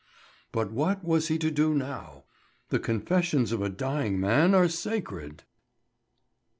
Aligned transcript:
But 0.51 0.71
what 0.71 1.03
was 1.03 1.27
he 1.27 1.37
to 1.37 1.51
do 1.51 1.75
now? 1.75 2.23
The 2.69 2.79
confessions 2.79 3.51
of 3.51 3.61
a 3.61 3.69
dying 3.69 4.19
man 4.19 4.55
are 4.55 4.67
sacred. 4.67 5.43